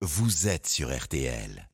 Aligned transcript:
vous 0.00 0.46
êtes 0.46 0.68
sur 0.68 0.96
RTL. 0.96 1.67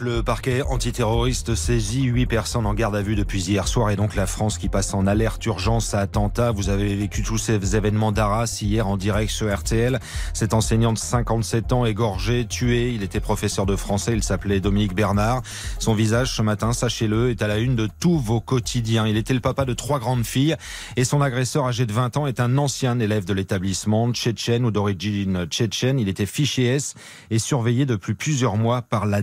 Le 0.00 0.22
parquet 0.22 0.62
antiterroriste 0.62 1.56
saisit 1.56 2.04
huit 2.04 2.26
personnes 2.26 2.66
en 2.66 2.74
garde 2.74 2.94
à 2.94 3.02
vue 3.02 3.16
depuis 3.16 3.42
hier 3.42 3.66
soir 3.66 3.90
et 3.90 3.96
donc 3.96 4.14
la 4.14 4.28
France 4.28 4.56
qui 4.56 4.68
passe 4.68 4.94
en 4.94 5.08
alerte 5.08 5.44
urgence 5.46 5.92
à 5.92 5.98
attentat. 5.98 6.52
Vous 6.52 6.68
avez 6.68 6.94
vécu 6.94 7.24
tous 7.24 7.38
ces 7.38 7.74
événements 7.74 8.12
d'Arras 8.12 8.60
hier 8.62 8.86
en 8.86 8.96
direct 8.96 9.32
sur 9.32 9.52
RTL. 9.52 9.98
Cet 10.34 10.54
enseignant 10.54 10.92
de 10.92 10.98
57 10.98 11.72
ans 11.72 11.84
égorgé, 11.84 12.46
tué. 12.46 12.92
Il 12.92 13.02
était 13.02 13.18
professeur 13.18 13.66
de 13.66 13.74
français. 13.74 14.12
Il 14.12 14.22
s'appelait 14.22 14.60
Dominique 14.60 14.94
Bernard. 14.94 15.42
Son 15.80 15.94
visage 15.94 16.32
ce 16.36 16.42
matin, 16.42 16.72
sachez-le, 16.72 17.30
est 17.30 17.42
à 17.42 17.48
la 17.48 17.58
une 17.58 17.74
de 17.74 17.88
tous 17.98 18.18
vos 18.18 18.40
quotidiens. 18.40 19.08
Il 19.08 19.16
était 19.16 19.34
le 19.34 19.40
papa 19.40 19.64
de 19.64 19.72
trois 19.72 19.98
grandes 19.98 20.24
filles 20.24 20.54
et 20.96 21.02
son 21.02 21.20
agresseur 21.20 21.66
âgé 21.66 21.86
de 21.86 21.92
20 21.92 22.18
ans 22.18 22.26
est 22.28 22.38
un 22.38 22.56
ancien 22.56 23.00
élève 23.00 23.24
de 23.24 23.32
l'établissement 23.32 24.12
tchétchène 24.12 24.64
ou 24.64 24.70
d'origine 24.70 25.46
tchétchène. 25.46 25.98
Il 25.98 26.08
était 26.08 26.26
fiché 26.26 26.66
S 26.66 26.94
et 27.32 27.40
surveillé 27.40 27.84
depuis 27.84 28.14
plusieurs 28.14 28.56
mois 28.56 28.82
par 28.82 29.06
la 29.06 29.22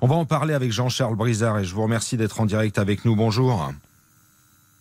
On 0.00 0.06
va 0.06 0.14
en 0.14 0.24
parler 0.24 0.54
avec 0.54 0.72
Jean-Charles 0.72 1.16
Brizard 1.16 1.58
et 1.58 1.64
je 1.64 1.74
vous 1.74 1.82
remercie 1.82 2.16
d'être 2.16 2.40
en 2.40 2.46
direct 2.46 2.78
avec 2.78 3.04
nous. 3.04 3.16
Bonjour. 3.16 3.70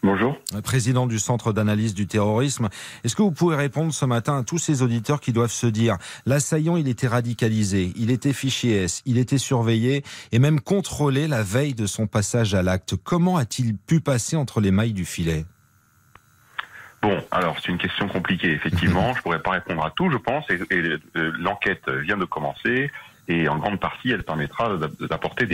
Bonjour. 0.01 0.37
Président 0.63 1.07
du 1.07 1.19
Centre 1.19 1.51
d'analyse 1.51 1.93
du 1.93 2.07
terrorisme. 2.07 2.69
Est-ce 3.03 3.17
que 3.17 3.21
vous 3.21 3.31
pouvez 3.31 3.57
répondre 3.57 3.93
ce 3.93 4.05
matin 4.05 4.37
à 4.37 4.43
tous 4.43 4.57
ces 4.57 4.81
auditeurs 4.81 5.19
qui 5.19 5.33
doivent 5.33 5.51
se 5.51 5.67
dire 5.67 5.97
l'assaillant, 6.25 6.77
il 6.77 6.87
était 6.87 7.07
radicalisé, 7.07 7.91
il 7.97 8.09
était 8.09 8.31
fiché 8.31 8.83
S, 8.83 9.01
il 9.05 9.17
était 9.17 9.37
surveillé 9.37 10.03
et 10.31 10.39
même 10.39 10.61
contrôlé 10.61 11.27
la 11.27 11.43
veille 11.43 11.73
de 11.73 11.85
son 11.85 12.07
passage 12.07 12.55
à 12.55 12.63
l'acte. 12.63 12.95
Comment 13.03 13.35
a-t-il 13.35 13.75
pu 13.75 13.99
passer 13.99 14.37
entre 14.37 14.61
les 14.61 14.71
mailles 14.71 14.93
du 14.93 15.05
filet? 15.05 15.45
Bon, 17.01 17.21
alors 17.31 17.57
c'est 17.61 17.69
une 17.69 17.77
question 17.77 18.07
compliquée, 18.07 18.51
effectivement. 18.51 19.13
je 19.17 19.21
pourrais 19.21 19.41
pas 19.41 19.51
répondre 19.51 19.85
à 19.85 19.91
tout, 19.91 20.09
je 20.09 20.17
pense, 20.17 20.45
et, 20.49 20.59
euh, 20.71 20.99
l'enquête 21.39 21.89
vient 21.89 22.17
de 22.17 22.25
commencer 22.25 22.89
et 23.29 23.47
en 23.47 23.57
grande 23.57 23.79
partie, 23.79 24.09
elle 24.11 24.23
permettra 24.23 24.75
d'apporter 25.07 25.45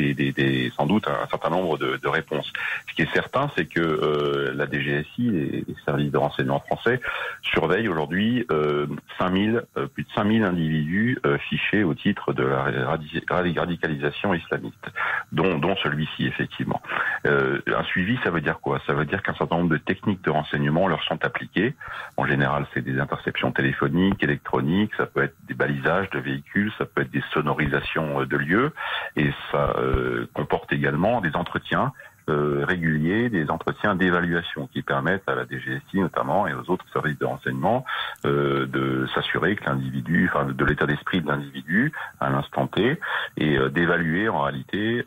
sans 0.75 0.86
doute 0.86 1.08
un 1.08 1.27
certain 1.27 1.49
nombre 1.49 1.77
de, 1.77 2.08
réponses. 2.08 2.52
Ce 2.88 2.94
qui 2.95 3.02
est 3.02 3.13
certain, 3.13 3.52
c'est 3.58 3.66
que 3.66 3.81
euh, 3.81 4.53
la 4.55 4.66
DGSI 4.66 5.30
les 5.30 5.66
services 5.83 6.11
de 6.11 6.17
renseignement 6.17 6.61
français 6.61 7.02
surveillent 7.41 7.89
aujourd'hui 7.89 8.45
euh, 8.52 8.88
5000, 9.17 9.64
euh, 9.77 9.88
plus 9.88 10.03
de 10.03 10.09
5000 10.16 10.44
individus 10.44 11.17
fichés 11.49 11.83
au 11.83 11.94
titre 11.94 12.31
de 12.31 12.44
la 12.44 12.97
radicalisation 13.30 14.33
islamiste, 14.33 14.86
dont, 15.31 15.58
dont 15.58 15.75
celui-ci 15.83 16.27
effectivement. 16.27 16.81
Un 17.25 17.83
suivi, 17.83 18.17
ça 18.23 18.30
veut 18.30 18.42
dire 18.42 18.59
quoi? 18.61 18.80
Ça 18.88 18.94
veut 18.94 19.05
dire 19.05 19.21
qu'un 19.21 19.33
certain 19.33 19.58
nombre 19.58 19.71
de 19.71 19.77
techniques 19.77 20.21
de 20.23 20.30
renseignement 20.30 20.88
leur 20.88 21.03
sont 21.03 21.23
appliquées. 21.25 21.73
En 22.16 22.25
général, 22.25 22.66
c'est 22.73 22.81
des 22.81 22.99
interceptions 22.99 23.52
téléphoniques, 23.52 24.23
électroniques, 24.23 24.92
ça 24.95 25.05
peut 25.05 25.23
être 25.23 25.36
des 25.47 25.53
balisages 25.53 26.09
de 26.11 26.19
véhicules, 26.19 26.71
ça 26.77 26.86
peut 26.86 27.02
être 27.02 27.11
des 27.11 27.23
sonorisations 27.33 27.64
euh, 27.73 28.25
de 28.25 28.38
lieux 28.38 28.71
et 29.16 29.31
ça 29.52 29.73
euh, 29.77 30.27
comporte 30.33 30.71
également 30.71 31.21
des 31.21 31.35
entretiens 31.35 31.91
euh, 32.27 32.66
réguliers, 32.67 33.30
des 33.30 33.49
entretiens 33.52 33.95
d'évaluation 33.95 34.67
qui 34.73 34.81
permettent 34.81 35.27
à 35.27 35.35
la 35.35 35.45
DGSI 35.45 35.99
notamment 35.99 36.47
et 36.47 36.53
aux 36.53 36.69
autres 36.71 36.86
services 36.91 37.19
de 37.19 37.25
renseignement 37.25 37.86
de 38.23 39.08
s'assurer 39.13 39.55
que 39.55 39.66
l'individu, 39.66 40.27
enfin 40.31 40.45
de 40.45 40.66
l'état 40.66 40.88
d'esprit 40.88 41.21
de 41.21 41.27
l'individu 41.27 41.91
à 42.19 42.31
l'instant 42.31 42.66
T 42.66 42.99
et 43.38 43.59
d'évaluer 43.69 44.27
en 44.27 44.41
réalité 44.41 45.03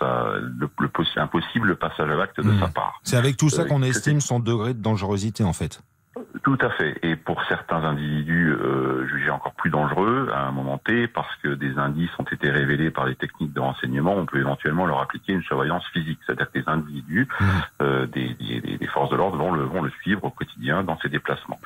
ça, 0.00 0.34
le, 0.40 0.68
le, 0.80 0.90
impossible 1.16 1.76
passage 1.76 2.10
à 2.10 2.16
l'acte 2.16 2.40
de 2.40 2.50
hmm. 2.50 2.58
sa 2.58 2.68
part. 2.68 3.00
C'est 3.04 3.16
avec 3.16 3.36
tout 3.36 3.48
ça 3.48 3.64
qu'on 3.64 3.82
estime 3.82 4.20
son 4.20 4.40
degré 4.40 4.74
de 4.74 4.82
dangerosité 4.82 5.44
en 5.44 5.52
fait. 5.52 5.80
Tout 6.44 6.58
à 6.60 6.68
fait. 6.68 6.98
Et 7.02 7.16
pour 7.16 7.42
certains 7.44 7.82
individus 7.84 8.50
euh, 8.52 9.06
jugés 9.08 9.30
encore 9.30 9.54
plus 9.54 9.70
dangereux 9.70 10.28
à 10.30 10.40
un 10.40 10.52
moment 10.52 10.76
T, 10.76 11.08
parce 11.08 11.34
que 11.42 11.48
des 11.48 11.78
indices 11.78 12.10
ont 12.18 12.24
été 12.24 12.50
révélés 12.50 12.90
par 12.90 13.06
les 13.06 13.14
techniques 13.14 13.54
de 13.54 13.60
renseignement, 13.60 14.14
on 14.14 14.26
peut 14.26 14.40
éventuellement 14.40 14.84
leur 14.84 15.00
appliquer 15.00 15.32
une 15.32 15.42
surveillance 15.42 15.86
physique. 15.94 16.18
C'est-à-dire 16.26 16.52
que 16.52 16.58
les 16.58 16.68
individus 16.68 17.26
mmh. 17.40 17.44
euh, 17.80 18.06
des, 18.06 18.34
des, 18.34 18.76
des, 18.76 18.86
forces 18.88 19.08
de 19.08 19.16
l'ordre 19.16 19.38
vont 19.38 19.52
le, 19.52 19.62
vont 19.62 19.80
le 19.80 19.90
suivre 20.02 20.22
au 20.22 20.30
quotidien 20.30 20.84
dans 20.84 20.98
ses 20.98 21.08
déplacements. 21.08 21.58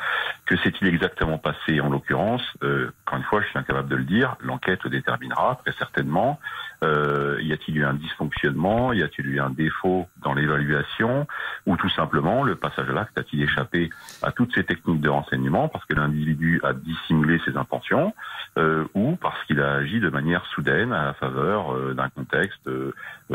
Que 0.48 0.56
s'est-il 0.56 0.88
exactement 0.88 1.36
passé 1.36 1.78
en 1.78 1.90
l'occurrence? 1.90 2.40
Euh, 2.62 2.90
Encore 3.06 3.18
une 3.18 3.24
fois, 3.24 3.42
je 3.42 3.48
suis 3.48 3.58
incapable 3.58 3.90
de 3.90 3.96
le 3.96 4.04
dire. 4.04 4.34
L'enquête 4.40 4.86
déterminera 4.88 5.60
très 5.62 5.74
certainement. 5.76 6.40
Euh, 6.82 7.36
y 7.42 7.52
a-t-il 7.52 7.76
eu 7.76 7.84
un 7.84 7.92
dysfonctionnement? 7.92 8.94
Y 8.94 9.02
a-t-il 9.02 9.26
eu 9.26 9.40
un 9.40 9.50
défaut 9.50 10.08
dans 10.22 10.32
l'évaluation? 10.32 11.26
Ou 11.66 11.76
tout 11.76 11.90
simplement, 11.90 12.44
le 12.44 12.54
passage 12.54 12.88
à 12.88 12.92
l'acte 12.92 13.18
a-t-il 13.18 13.42
échappé 13.42 13.90
à 14.22 14.32
toutes 14.32 14.54
ces 14.54 14.64
techniques 14.64 15.02
de 15.02 15.10
renseignement 15.10 15.68
parce 15.68 15.84
que 15.84 15.94
l'individu 15.94 16.62
a 16.64 16.72
dissimulé 16.72 17.38
ses 17.44 17.58
intentions 17.58 18.14
euh, 18.56 18.84
ou 18.94 19.16
parce 19.16 19.44
qu'il 19.44 19.60
a 19.60 19.74
agi 19.74 20.00
de 20.00 20.08
manière 20.08 20.46
soudaine 20.54 20.94
à 20.94 21.04
la 21.04 21.12
faveur 21.12 21.74
euh, 21.74 21.92
d'un 21.92 22.08
contexte, 22.08 22.66
euh, 22.68 22.92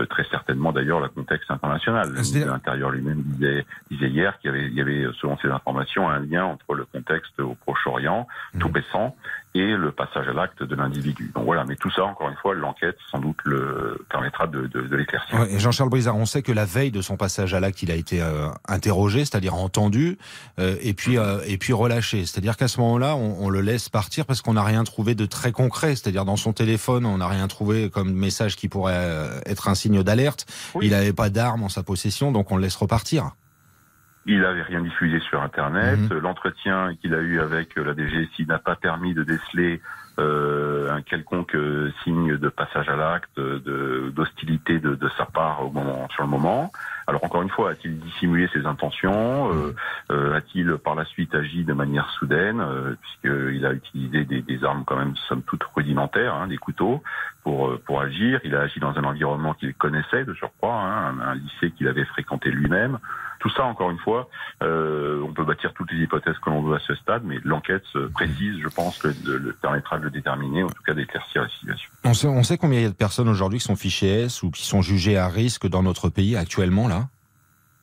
très 0.09 0.23
certainement 0.31 0.71
d'ailleurs 0.71 0.99
le 0.99 1.09
contexte 1.09 1.51
international. 1.51 2.11
L'intérieur 2.33 2.89
lui-même 2.89 3.21
disait, 3.21 3.67
disait 3.91 4.09
hier 4.09 4.39
qu'il 4.39 4.49
y 4.49 4.53
avait, 4.53 4.65
il 4.65 4.73
y 4.73 4.81
avait, 4.81 5.05
selon 5.21 5.37
ses 5.37 5.49
informations, 5.49 6.09
un 6.09 6.19
lien 6.19 6.45
entre 6.45 6.73
le 6.73 6.85
contexte 6.85 7.02
au 7.39 7.55
Proche-Orient, 7.55 8.27
mmh. 8.53 8.59
tout 8.59 8.69
baissant, 8.69 9.15
et 9.55 9.75
le 9.75 9.91
passage 9.91 10.27
à 10.27 10.33
l'acte 10.33 10.63
de 10.63 10.75
l'individu. 10.75 11.31
Donc 11.35 11.45
voilà, 11.45 11.63
mais 11.63 11.75
tout 11.75 11.91
ça, 11.91 12.03
encore 12.05 12.29
une 12.29 12.35
fois, 12.35 12.55
l'enquête 12.55 12.97
sans 13.11 13.19
doute 13.19 13.37
le 13.43 14.03
permettra 14.09 14.47
de, 14.47 14.65
de, 14.67 14.81
de 14.81 14.95
l'éclaircir. 14.95 15.39
Ouais, 15.39 15.59
Jean-Charles 15.59 15.89
Brizard, 15.89 16.17
on 16.17 16.25
sait 16.25 16.41
que 16.41 16.51
la 16.51 16.65
veille 16.65 16.91
de 16.91 17.01
son 17.01 17.17
passage 17.17 17.53
à 17.53 17.59
l'acte, 17.59 17.83
il 17.83 17.91
a 17.91 17.95
été 17.95 18.21
euh, 18.21 18.47
interrogé, 18.67 19.19
c'est-à-dire 19.19 19.53
entendu, 19.53 20.17
euh, 20.59 20.75
et 20.81 20.93
puis 20.93 21.17
euh, 21.17 21.39
et 21.45 21.57
puis 21.57 21.73
relâché. 21.73 22.25
C'est-à-dire 22.25 22.57
qu'à 22.57 22.67
ce 22.67 22.79
moment-là, 22.79 23.15
on, 23.15 23.45
on, 23.45 23.49
le 23.49 23.61
laisse 23.61 23.89
partir 23.89 24.25
parce 24.25 24.41
qu'on 24.41 24.53
n'a 24.53 24.63
rien 24.63 24.83
trouvé 24.83 25.13
de 25.13 25.25
très 25.25 25.51
concret. 25.51 25.95
C'est-à-dire 25.95 26.25
dans 26.25 26.37
son 26.37 26.53
téléphone, 26.53 27.05
on 27.05 27.19
n'a 27.19 27.27
rien 27.27 27.47
trouvé 27.47 27.91
comme 27.91 28.11
message 28.11 28.55
qui 28.55 28.69
pourrait 28.69 29.29
être 29.45 29.67
un 29.67 29.75
signe 29.75 30.01
d'alerte. 30.01 30.47
Oui. 30.73 30.87
Il 30.87 30.91
n'avait 30.91 31.13
pas 31.13 31.29
d'armes 31.29 31.63
en 31.63 31.69
sa 31.69 31.83
possession, 31.83 32.31
donc 32.31 32.51
on 32.51 32.55
le 32.55 32.63
laisse 32.63 32.75
repartir. 32.75 33.31
Il 34.25 34.41
n'avait 34.41 34.61
rien 34.61 34.81
diffusé 34.81 35.19
sur 35.19 35.41
Internet. 35.41 35.99
Mmh. 35.99 36.17
L'entretien 36.19 36.95
qu'il 37.01 37.13
a 37.13 37.19
eu 37.19 37.39
avec 37.39 37.75
la 37.75 37.93
DGSI 37.93 38.45
n'a 38.47 38.59
pas 38.59 38.75
permis 38.75 39.13
de 39.13 39.23
déceler 39.23 39.81
euh, 40.19 40.91
un 40.91 41.01
quelconque 41.01 41.55
euh, 41.55 41.91
signe 42.03 42.37
de 42.37 42.49
passage 42.49 42.87
à 42.87 42.95
l'acte, 42.95 43.39
d'hostilité 43.39 44.79
de, 44.79 44.89
de, 44.89 44.95
de, 44.95 45.09
sa 45.17 45.25
part 45.25 45.65
au 45.65 45.71
moment, 45.71 46.07
sur 46.09 46.23
le 46.23 46.29
moment. 46.29 46.71
Alors 47.07 47.23
encore 47.23 47.41
une 47.41 47.49
fois, 47.49 47.71
a-t-il 47.71 47.99
dissimulé 47.99 48.47
ses 48.53 48.65
intentions? 48.65 49.51
Euh, 49.51 49.75
euh, 50.11 50.35
A-t-il 50.35 50.77
par 50.77 50.95
la 50.95 51.03
suite 51.05 51.35
agi 51.35 51.63
de 51.63 51.73
manière 51.73 52.09
soudaine, 52.11 52.61
euh, 52.61 52.95
puisqu'il 53.01 53.65
a 53.65 53.73
utilisé 53.73 54.23
des, 54.23 54.41
des, 54.41 54.63
armes 54.63 54.83
quand 54.85 54.95
même 54.95 55.15
somme 55.27 55.41
toute 55.41 55.63
rudimentaires, 55.75 56.35
hein, 56.35 56.47
des 56.47 56.57
couteaux, 56.57 57.03
pour 57.43 57.67
euh, 57.67 57.81
pour 57.85 57.99
agir 58.01 58.39
Il 58.43 58.55
a 58.55 58.61
agi 58.61 58.79
dans 58.79 58.97
un 58.97 59.03
environnement 59.03 59.53
qu'il 59.53 59.73
connaissait 59.73 60.23
de 60.23 60.33
surcroît, 60.33 60.75
hein, 60.75 61.15
un, 61.19 61.31
un 61.31 61.35
lycée 61.35 61.71
qu'il 61.71 61.87
avait 61.87 62.05
fréquenté 62.05 62.51
lui-même. 62.51 62.99
Tout 63.43 63.49
ça, 63.49 63.65
encore 63.65 63.91
une 63.91 63.99
fois, 63.99 64.29
euh, 64.61 65.21
on 65.21 65.33
peut 65.33 65.43
bâtir 65.43 65.73
toutes 65.73 65.91
les 65.91 66.01
hypothèses 66.01 66.37
que 66.39 66.49
l'on 66.49 66.61
veut 66.61 66.77
à 66.77 66.79
ce 66.79 66.95
stade, 66.95 67.23
mais 67.25 67.39
l'enquête 67.43 67.83
précise, 68.13 68.57
je 68.63 68.69
pense, 68.69 69.03
le, 69.03 69.13
le, 69.37 69.51
permettra 69.51 69.99
de 69.99 70.05
le 70.05 70.11
déterminer, 70.11 70.63
en 70.63 70.69
tout 70.69 70.81
cas 70.81 70.93
d'éclaircir 70.93 71.41
la 71.41 71.49
situation. 71.49 71.91
On 72.05 72.13
sait, 72.13 72.27
on 72.27 72.43
sait 72.43 72.57
combien 72.57 72.79
il 72.79 72.83
y 72.83 72.85
a 72.85 72.89
de 72.89 72.95
personnes 72.95 73.27
aujourd'hui 73.27 73.59
qui 73.59 73.65
sont 73.65 73.75
fichées 73.75 74.21
S 74.21 74.43
ou 74.43 74.49
qui 74.49 74.65
sont 74.65 74.81
jugées 74.81 75.17
à 75.17 75.27
risque 75.27 75.67
dans 75.67 75.83
notre 75.83 76.07
pays 76.07 76.37
actuellement, 76.37 76.87
là? 76.87 77.09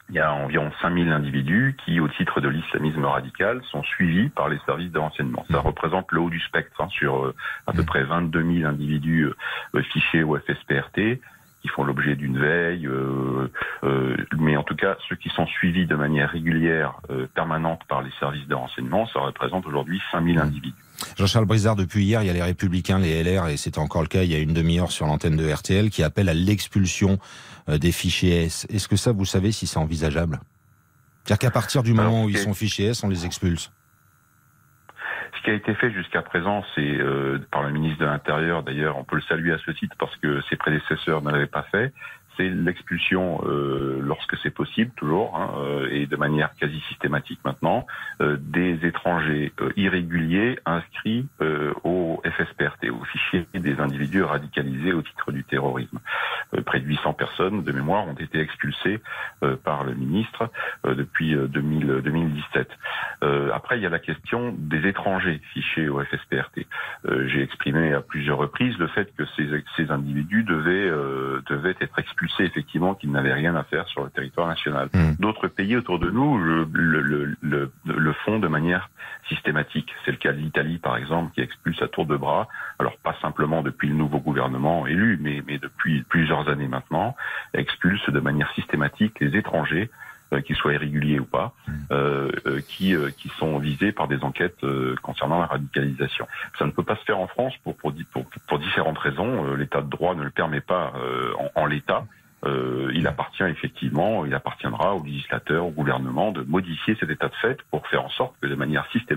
Il 0.09 0.17
y 0.17 0.19
a 0.19 0.33
environ 0.33 0.73
5000 0.81 1.09
individus 1.13 1.77
qui, 1.85 2.01
au 2.01 2.09
titre 2.09 2.41
de 2.41 2.49
l'islamisme 2.49 3.05
radical, 3.05 3.61
sont 3.71 3.85
suivis 3.85 4.31
par 4.31 4.49
les 4.49 4.59
services 4.67 4.91
de 4.91 4.99
renseignement. 4.99 5.45
Ça 5.51 5.61
représente 5.61 6.11
le 6.11 6.21
haut 6.21 6.31
du 6.31 6.41
spectre 6.41 6.81
hein, 6.81 6.89
sur 6.91 7.27
euh, 7.27 7.35
à 7.69 7.73
peu 7.73 7.85
près 7.85 8.03
22 8.03 8.61
000 8.61 8.69
individus 8.69 9.29
euh, 9.75 9.83
fichés 9.83 10.25
au 10.25 10.37
FSPRT 10.37 11.21
qui 11.63 11.69
font 11.69 11.85
l'objet 11.85 12.17
d'une 12.17 12.39
veille, 12.39 12.87
euh, 12.87 13.51
euh, 13.85 14.17
mais 14.39 14.57
en 14.57 14.63
tout 14.63 14.77
cas 14.77 14.97
ceux 15.09 15.17
qui 15.17 15.29
sont 15.31 15.47
suivis 15.47 15.87
de 15.87 15.95
manière 15.95 16.31
régulière, 16.31 17.01
euh, 17.11 17.27
permanente 17.35 17.81
par 17.89 18.03
les 18.03 18.11
services 18.19 18.47
de 18.47 18.55
renseignement, 18.55 19.07
ça 19.07 19.21
représente 19.21 19.67
aujourd'hui 19.67 20.01
5000 20.11 20.39
individus. 20.39 20.75
Jean-Charles 21.19 21.47
Brizard, 21.47 21.77
depuis 21.77 22.05
hier, 22.05 22.23
il 22.23 22.27
y 22.27 22.31
a 22.31 22.33
les 22.33 22.43
Républicains, 22.43 22.99
les 22.99 23.23
LR, 23.23 23.49
et 23.49 23.57
c'était 23.57 23.79
encore 23.79 24.03
le 24.03 24.09
cas 24.09 24.23
il 24.23 24.31
y 24.31 24.35
a 24.35 24.39
une 24.39 24.55
demi-heure 24.55 24.91
sur 24.91 25.07
l'antenne 25.07 25.37
de 25.37 25.51
RTL, 25.51 25.91
qui 25.91 26.03
appellent 26.03 26.29
à 26.29 26.35
l'expulsion 26.35 27.19
des 27.69 27.93
fichiers 27.93 28.45
S. 28.45 28.67
Est-ce 28.69 28.89
que 28.89 28.97
ça, 28.97 29.13
vous 29.13 29.25
savez 29.25 29.53
si 29.53 29.67
c'est 29.67 29.79
envisageable? 29.79 30.41
C'est-à-dire 31.25 31.39
qu'à 31.39 31.51
partir 31.51 31.83
du 31.83 31.93
moment 31.95 32.09
Alors, 32.11 32.25
où 32.25 32.29
ils 32.31 32.39
sont 32.39 32.55
fichiers 32.55 32.89
S, 32.89 33.03
on 33.03 33.09
les 33.09 33.25
expulse? 33.25 33.71
Ce 35.41 35.45
qui 35.45 35.51
a 35.51 35.55
été 35.55 35.75
fait 35.75 35.91
jusqu'à 35.91 36.21
présent, 36.21 36.63
c'est 36.75 36.83
euh, 36.83 37.39
par 37.51 37.63
le 37.63 37.71
ministre 37.71 38.01
de 38.01 38.05
l'Intérieur, 38.05 38.63
d'ailleurs, 38.63 38.99
on 38.99 39.05
peut 39.05 39.17
le 39.17 39.23
saluer 39.23 39.53
à 39.53 39.59
ce 39.59 39.71
titre 39.71 39.97
parce 39.99 40.15
que 40.17 40.43
ses 40.51 40.57
prédécesseurs 40.57 41.23
ne 41.23 41.31
l'avaient 41.31 41.47
pas 41.47 41.63
fait, 41.63 41.95
c'est 42.37 42.51
l'expulsion 42.51 43.41
euh, 43.47 44.01
lorsque 44.03 44.37
c'est 44.43 44.51
possible, 44.51 44.91
toujours, 44.97 45.37
hein, 45.37 45.51
euh, 45.59 45.89
et 45.91 46.07
de 46.07 46.17
manière 46.17 46.55
quasi 46.57 46.79
systématique 46.89 47.41
maintenant, 47.45 47.87
des 48.21 48.79
étrangers 48.85 49.53
irréguliers 49.77 50.59
inscrits 50.67 51.27
au 51.85 52.00
FSPRT, 52.31 52.91
au 52.91 53.05
fichier 53.05 53.47
des 53.55 53.81
individus 53.81 54.23
radicalisés 54.23 54.93
au 54.93 55.03
titre 55.03 55.33
du 55.33 55.45
terrorisme. 55.45 55.99
près 56.65 56.81
de 56.81 56.87
800 56.87 57.13
personnes 57.15 57.63
de 57.63 57.73
mémoire 57.73 58.07
ont 58.07 58.15
été 58.15 58.41
expulsées 58.41 59.01
par 59.65 59.85
le 59.85 59.95
ministre 59.95 60.51
depuis 60.85 61.35
2000, 61.35 62.01
2017. 62.03 62.69
après, 63.55 63.79
il 63.79 63.83
y 63.83 63.87
a 63.87 63.91
la 63.91 63.99
question 63.99 64.55
des 64.57 64.87
étrangers 64.89 65.41
fichés 65.53 65.89
au 65.89 66.03
FSPRT. 66.03 66.67
J'ai 67.27 67.43
exprimé 67.43 67.93
à 67.93 68.01
plusieurs 68.01 68.39
reprises 68.39 68.77
le 68.79 68.89
fait 68.89 69.15
que 69.17 69.25
ces, 69.37 69.49
ces 69.77 69.91
individus 69.91 70.45
devaient, 70.45 70.91
devaient 71.49 71.77
être 71.81 71.99
expulsés, 71.99 72.45
effectivement, 72.45 72.95
qu'ils 72.95 73.13
n'avaient 73.13 73.35
rien 73.35 73.55
à 73.55 73.65
faire 73.65 73.87
sur 73.89 74.05
le 74.05 74.11
territoire 74.11 74.49
national. 74.49 74.89
Mmh. 74.93 75.13
D'autres 75.19 75.49
pays 75.49 75.77
autour 75.77 75.99
de 75.99 76.11
nous 76.11 76.39
le, 76.39 76.69
le, 76.73 77.37
le, 77.41 77.73
le 77.85 78.13
font 78.25 78.39
de 78.39 78.49
manière 78.49 78.91
systématique. 79.31 79.89
C'est 80.05 80.11
le 80.11 80.19
cas 80.19 80.33
de 80.33 80.39
l'Italie, 80.39 80.79
par 80.79 80.97
exemple, 80.97 81.33
qui 81.35 81.41
expulse 81.41 81.81
à 81.81 81.89
tour 81.89 82.05
de 82.05 82.17
bras, 82.17 82.49
alors 82.79 82.97
pas 82.99 83.17
simplement 83.23 83.63
depuis 83.63 83.89
le 83.89 83.95
nouveau 83.95 84.19
gouvernement 84.19 84.87
élu, 84.87 85.19
mais, 85.21 85.43
mais 85.47 85.59
depuis 85.59 86.03
plusieurs 86.03 86.49
années 86.49 86.69
maintenant, 86.69 87.17
expulse 87.55 88.11
de 88.11 88.21
manière 88.21 88.53
systématique 88.55 89.19
les 89.21 89.37
étrangers 89.37 89.91
euh, 90.33 90.41
qu'ils 90.43 90.57
soient 90.57 90.75
irréguliers 90.75 91.19
ou 91.19 91.25
pas, 91.25 91.55
mmh. 91.67 91.73
euh, 91.93 92.31
euh, 92.47 92.61
qui, 92.69 92.95
qui 93.17 93.29
sont 93.41 93.59
visés 93.59 93.93
par 93.93 94.07
des 94.09 94.23
enquêtes 94.23 94.65
concernant 95.03 95.39
la 95.41 95.47
radicalisation. 95.47 96.27
Ça 96.59 96.67
ne 96.67 96.73
peut 96.73 96.85
pas 96.85 96.97
se 96.97 97.05
faire 97.05 97.19
en 97.19 97.27
France 97.27 97.55
pour, 97.65 97.77
pour, 97.77 97.93
pour, 98.13 98.25
pour 98.49 98.59
différentes 98.59 98.99
raisons. 98.99 99.55
L'état 99.55 99.81
de 99.81 99.89
droit 99.89 100.15
ne 100.15 100.25
le 100.25 100.31
permet 100.31 100.61
pas 100.61 100.93
en, 101.39 101.63
en 101.63 101.67
l'état. 101.67 102.05
Euh, 102.45 102.91
il 102.95 103.07
appartient 103.07 103.43
effectivement, 103.43 104.25
il 104.25 104.35
appartiendra 104.35 104.95
au 104.95 105.05
législateur, 105.05 105.67
au 105.67 105.71
gouvernement 105.71 106.33
de 106.33 106.43
modifier 106.43 106.97
cet 106.99 107.11
état 107.11 107.29
de 107.29 107.35
fait 107.35 107.59
pour 107.71 107.87
faire 107.89 108.05
en 108.05 108.09
sorte 108.09 108.35
que 108.41 108.47
de 108.47 108.55
manière 108.55 108.87
systématique, 108.93 109.10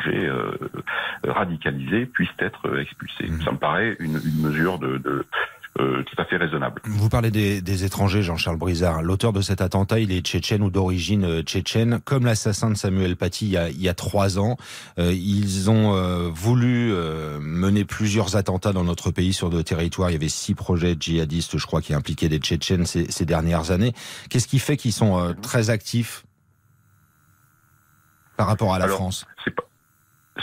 étrangers 0.00 0.26
euh, 0.26 0.52
radicalisés 1.24 2.06
puissent 2.06 2.28
être 2.38 2.78
expulsés. 2.78 3.26
Mmh. 3.28 3.42
Ça 3.42 3.52
me 3.52 3.58
paraît 3.58 3.96
une, 3.98 4.20
une 4.24 4.40
mesure 4.40 4.78
de, 4.78 4.98
de 4.98 5.24
euh, 5.78 6.02
tout 6.02 6.20
à 6.20 6.24
fait 6.24 6.36
raisonnable. 6.36 6.82
Vous 6.84 7.08
parlez 7.08 7.30
des, 7.30 7.62
des 7.62 7.84
étrangers, 7.84 8.22
Jean-Charles 8.22 8.56
Brizard. 8.56 9.02
L'auteur 9.02 9.32
de 9.32 9.40
cet 9.40 9.60
attentat, 9.60 10.00
il 10.00 10.10
est 10.10 10.26
tchétchène 10.26 10.62
ou 10.62 10.70
d'origine 10.70 11.24
euh, 11.24 11.42
tchétchène, 11.42 12.00
comme 12.04 12.24
l'assassin 12.24 12.70
de 12.70 12.74
Samuel 12.74 13.16
Paty 13.16 13.46
il 13.46 13.52
y 13.52 13.56
a, 13.56 13.68
il 13.70 13.80
y 13.80 13.88
a 13.88 13.94
trois 13.94 14.38
ans. 14.38 14.56
Euh, 14.98 15.12
ils 15.12 15.70
ont 15.70 15.94
euh, 15.94 16.28
voulu 16.28 16.92
euh, 16.92 17.38
mener 17.40 17.84
plusieurs 17.84 18.34
attentats 18.36 18.72
dans 18.72 18.84
notre 18.84 19.10
pays 19.12 19.32
sur 19.32 19.48
nos 19.50 19.62
territoires. 19.62 20.10
Il 20.10 20.14
y 20.14 20.16
avait 20.16 20.28
six 20.28 20.54
projets 20.54 20.96
djihadistes, 20.98 21.56
je 21.56 21.66
crois, 21.66 21.80
qui 21.80 21.94
impliquaient 21.94 22.28
des 22.28 22.38
tchétchènes 22.38 22.84
ces, 22.84 23.10
ces 23.10 23.24
dernières 23.24 23.70
années. 23.70 23.92
Qu'est-ce 24.28 24.48
qui 24.48 24.58
fait 24.58 24.76
qu'ils 24.76 24.92
sont 24.92 25.34
très 25.40 25.70
actifs 25.70 26.24
par 28.36 28.48
rapport 28.48 28.74
à 28.74 28.78
la 28.78 28.86
Alors, 28.86 28.96
France? 28.96 29.26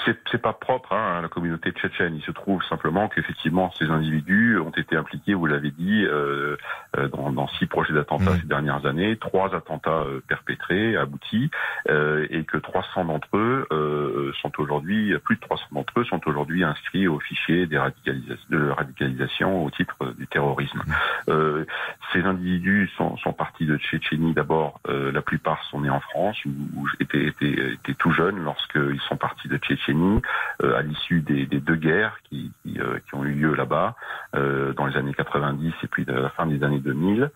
C'est 0.06 0.42
pas 0.42 0.54
propre 0.54 0.94
hein, 0.94 1.18
à 1.18 1.22
la 1.22 1.28
communauté 1.28 1.72
tchétchène. 1.72 2.16
Il 2.16 2.22
se 2.22 2.32
trouve 2.32 2.64
simplement 2.64 3.08
qu'effectivement 3.08 3.72
ces 3.78 3.86
individus 3.86 4.60
ont 4.60 4.72
été 4.72 4.96
impliqués, 4.96 5.34
vous 5.34 5.46
l'avez 5.46 5.72
dit, 5.72 6.06
euh, 6.06 6.56
euh 6.98 7.08
dans, 7.08 7.32
dans, 7.32 7.48
six 7.48 7.66
projets 7.66 7.94
d'attentats 7.94 8.32
mmh. 8.32 8.40
ces 8.42 8.48
dernières 8.48 8.86
années, 8.86 9.18
trois 9.18 9.56
attentats 9.56 10.04
euh, 10.06 10.22
perpétrés, 10.28 10.96
aboutis, 10.96 11.50
euh, 11.90 12.28
et 12.30 12.44
que 12.44 12.58
300 12.58 13.06
d'entre 13.06 13.28
eux 13.38 13.68
euh, 13.72 14.32
sont 14.42 14.52
aujourd'hui, 14.58 15.18
plus 15.24 15.36
de 15.36 15.42
300 15.42 15.66
d'entre 15.72 16.00
eux 16.00 16.06
sont 16.06 16.22
aujourd'hui 16.28 16.64
inscrits 16.64 17.08
au 17.08 17.20
fichier 17.20 17.66
des 17.66 17.78
radicalisations, 17.78 18.46
de 18.50 18.70
radicalisation 18.70 19.66
au 19.66 19.70
titre 19.70 19.96
du 20.18 20.28
terrorisme. 20.28 20.84
Mmh. 21.28 21.66
ces 22.14 22.22
individus 22.22 22.90
sont, 22.98 23.18
sont, 23.18 23.34
partis 23.34 23.66
de 23.66 23.78
Tchétchénie 23.78 24.34
d'abord. 24.34 24.80
la 24.88 25.22
plupart 25.22 25.64
sont 25.66 25.82
nés 25.82 25.90
en 25.90 26.00
France 26.00 26.38
ou 26.46 26.88
étaient, 27.00 27.26
étaient, 27.26 27.74
étaient 27.74 27.94
tout 27.94 28.12
jeunes 28.12 28.44
lorsqu'ils 28.44 29.02
sont 29.08 29.18
partis 29.18 29.48
de 29.48 29.58
Tchétchénie 29.58 29.87
euh, 29.90 30.78
à 30.78 30.82
l'issue 30.82 31.22
des, 31.22 31.46
deux 31.46 31.76
guerres 31.76 32.18
qui, 32.30 32.52
qui, 32.64 32.80
euh, 32.80 33.00
ont 33.14 33.24
eu 33.24 33.34
lieu 33.34 33.56
là-bas 33.56 33.96
euh, 34.36 34.74
dans 34.74 34.86
les 34.86 34.98
années 34.98 35.14
90 35.14 35.74
et 35.84 35.88
puis 35.88 36.06
à 36.08 36.20
la 36.20 36.30
fin 36.30 36.46
des 36.46 36.64
années 36.64 36.80
2000. 36.80 37.30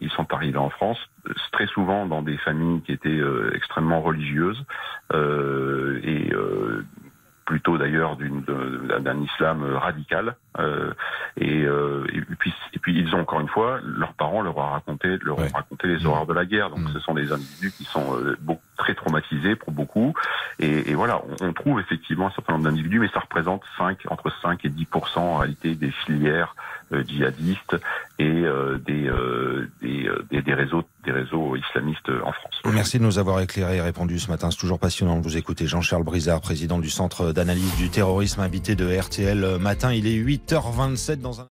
ils 0.00 0.10
sont 0.10 0.32
arrivés 0.32 0.58
en 0.58 0.70
France 0.70 0.98
très 1.52 1.66
souvent 1.66 2.06
dans 2.06 2.22
des 2.22 2.36
familles 2.38 2.80
qui 2.82 2.92
étaient 2.92 3.20
extrêmement 3.54 4.00
religieuses 4.00 4.64
et 5.12 6.32
plutôt 7.50 7.78
d'ailleurs 7.78 8.16
d'un 8.16 9.20
islam 9.22 9.64
radical. 9.74 10.36
Euh, 10.60 10.92
et, 11.36 11.64
euh, 11.64 12.06
et, 12.12 12.20
puis, 12.38 12.54
et 12.72 12.78
puis 12.78 12.96
ils 12.96 13.12
ont 13.12 13.18
encore 13.18 13.40
une 13.40 13.48
fois, 13.48 13.80
leurs 13.82 14.12
parents 14.12 14.40
leur 14.40 14.56
ont 14.56 14.70
raconté, 14.70 15.18
leur 15.22 15.40
ont 15.40 15.48
raconté 15.52 15.88
les 15.88 16.06
horreurs 16.06 16.26
de 16.26 16.32
la 16.32 16.44
guerre. 16.44 16.70
Donc 16.70 16.78
mmh. 16.78 16.92
ce 16.92 17.00
sont 17.00 17.14
des 17.14 17.32
individus 17.32 17.72
qui 17.72 17.82
sont 17.82 18.16
euh, 18.16 18.36
beaucoup, 18.40 18.62
très 18.76 18.94
traumatisés 18.94 19.56
pour 19.56 19.72
beaucoup. 19.72 20.14
Et, 20.60 20.92
et 20.92 20.94
voilà, 20.94 21.22
on, 21.40 21.48
on, 21.48 21.52
trouve 21.52 21.80
effectivement 21.80 22.28
un 22.28 22.30
certain 22.30 22.52
nombre 22.52 22.66
d'individus, 22.66 23.00
mais 23.00 23.08
ça 23.08 23.18
représente 23.18 23.62
5, 23.78 23.98
entre 24.08 24.30
5 24.42 24.64
et 24.64 24.68
10 24.68 24.86
en 25.16 25.38
réalité 25.38 25.74
des 25.74 25.90
filières 25.90 26.54
euh, 26.92 27.02
djihadistes 27.04 27.76
et 28.20 28.44
euh, 28.44 28.78
des, 28.78 29.10
des, 29.82 30.08
des, 30.30 30.42
des, 30.42 30.54
réseaux 30.54 30.84
des 31.04 31.12
réseaux 31.12 31.56
islamistes 31.56 32.08
en 32.24 32.32
France. 32.32 32.60
Merci 32.72 32.98
de 32.98 33.04
nous 33.04 33.18
avoir 33.18 33.40
éclairé 33.40 33.76
et 33.76 33.80
répondu 33.80 34.18
ce 34.18 34.30
matin. 34.30 34.50
C'est 34.50 34.58
toujours 34.58 34.78
passionnant 34.78 35.16
de 35.16 35.22
vous 35.22 35.36
écouter. 35.36 35.66
Jean-Charles 35.66 36.04
Brizard, 36.04 36.40
président 36.40 36.78
du 36.78 36.90
Centre 36.90 37.32
d'analyse 37.32 37.76
du 37.76 37.90
terrorisme, 37.90 38.40
invité 38.40 38.74
de 38.74 38.98
RTL 38.98 39.58
matin. 39.58 39.92
Il 39.92 40.06
est 40.06 40.18
8h27 40.18 41.20
dans 41.20 41.40
un... 41.40 41.46